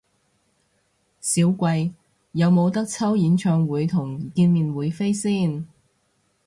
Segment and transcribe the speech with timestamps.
[1.19, 1.91] 少貴，
[2.31, 5.67] 有無得抽演唱會同見面會飛先？